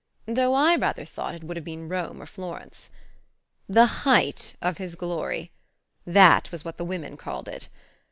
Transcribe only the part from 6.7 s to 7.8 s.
the women called it.